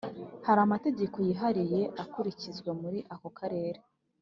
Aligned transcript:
hari 0.45 0.59
amategeko 0.67 1.17
yihariye 1.27 1.81
akurikizwa 2.03 2.71
muri 2.81 2.99
ako 3.13 3.27
karere 3.37 3.79